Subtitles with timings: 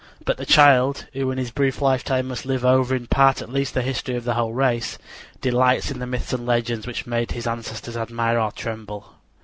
[0.25, 3.75] But the child, who in his brief lifetime must live over in part at least
[3.75, 4.97] the history of the whole race,
[5.41, 9.13] delights in the myths and legends which made his ancestors admire or tremble.